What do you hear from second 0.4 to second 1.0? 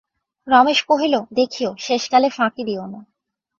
Ramesh